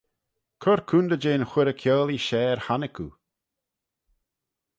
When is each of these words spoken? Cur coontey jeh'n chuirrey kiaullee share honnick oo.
Cur 0.61 0.79
coontey 0.89 1.21
jeh'n 1.23 1.47
chuirrey 1.51 1.79
kiaullee 1.81 2.23
share 2.27 2.63
honnick 2.65 2.97
oo. 3.05 3.13